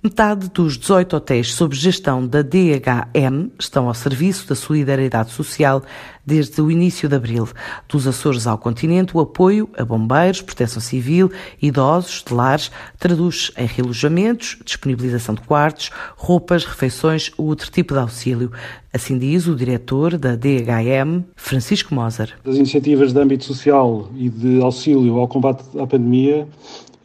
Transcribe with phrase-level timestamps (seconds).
[0.00, 5.82] Metade dos 18 hotéis sob gestão da DHM estão ao serviço da solidariedade social
[6.24, 7.48] desde o início de abril.
[7.88, 13.66] Dos Açores ao continente, o apoio a bombeiros, proteção civil, idosos, de lares, traduz em
[13.66, 18.52] relojamentos, disponibilização de quartos, roupas, refeições ou outro tipo de auxílio.
[18.92, 22.38] Assim diz o diretor da DHM, Francisco Moser.
[22.44, 26.46] As iniciativas de âmbito social e de auxílio ao combate à pandemia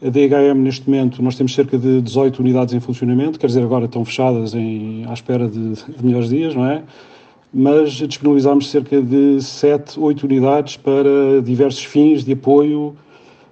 [0.04, 3.86] a DHM, neste momento, nós temos cerca de 18 unidades em funcionamento, quer dizer, agora
[3.86, 6.84] estão fechadas em, à espera de, de melhores dias, não é?
[7.54, 12.96] Mas disponibilizámos cerca de 7, 8 unidades para diversos fins de apoio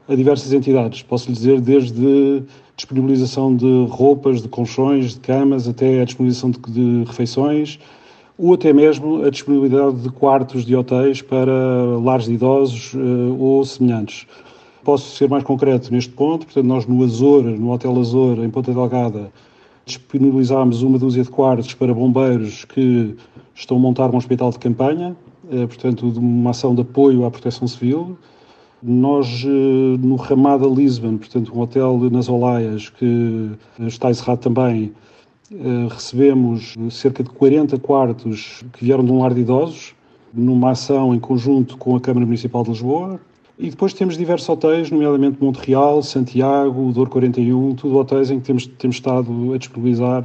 [0.09, 1.01] a diversas entidades.
[1.03, 2.43] Posso lhe dizer, desde
[2.75, 7.79] disponibilização de roupas, de colchões, de camas, até a disponibilização de, de refeições,
[8.37, 11.53] ou até mesmo a disponibilidade de quartos de hotéis para
[12.03, 14.25] lares de idosos uh, ou semelhantes.
[14.83, 18.73] Posso ser mais concreto neste ponto, portanto, nós no Azor, no Hotel Azor, em Ponta
[18.73, 19.31] Delgada,
[19.85, 23.15] disponibilizámos uma dúzia de quartos para bombeiros que
[23.53, 25.15] estão a montar um hospital de campanha,
[25.51, 28.17] eh, portanto, uma ação de apoio à proteção civil.
[28.81, 34.93] Nós, eh, no Ramada Lisbon, portanto, um hotel nas Olaias que está encerrado também,
[35.51, 39.93] eh, recebemos cerca de 40 quartos que vieram de um lar de idosos,
[40.33, 43.19] numa ação em conjunto com a Câmara Municipal de Lisboa.
[43.61, 48.65] E depois temos diversos hotéis, nomeadamente Montreal, Santiago, Dor 41, tudo hotéis em que temos,
[48.65, 50.23] temos estado a disponibilizar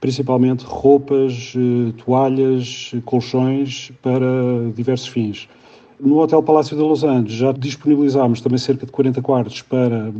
[0.00, 5.46] principalmente roupas, eh, toalhas, colchões para diversos fins.
[6.00, 10.10] No Hotel Palácio de Los Angeles já disponibilizámos também cerca de 40 quartos para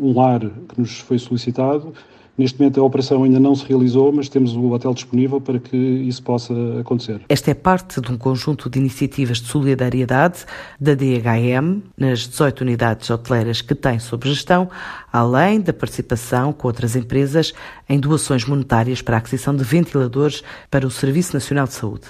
[0.00, 1.92] um lar que nos foi solicitado
[2.36, 5.76] Neste momento a operação ainda não se realizou, mas temos o hotel disponível para que
[5.76, 7.20] isso possa acontecer.
[7.28, 10.46] Esta é parte de um conjunto de iniciativas de solidariedade
[10.80, 14.70] da DHM nas 18 unidades hoteleiras que tem sob gestão,
[15.12, 17.52] além da participação com outras empresas
[17.88, 22.06] em doações monetárias para a aquisição de ventiladores para o Serviço Nacional de Saúde.